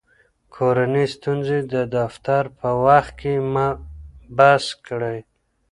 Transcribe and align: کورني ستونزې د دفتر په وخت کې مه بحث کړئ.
کورني 0.55 1.05
ستونزې 1.15 1.59
د 1.73 1.75
دفتر 1.97 2.43
په 2.59 2.69
وخت 2.85 3.13
کې 3.21 3.33
مه 3.53 3.67
بحث 4.37 4.65
کړئ. 4.87 5.19